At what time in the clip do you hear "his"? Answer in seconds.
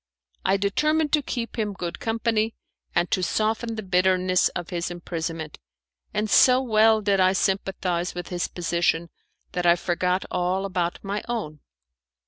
4.71-4.89, 8.29-8.47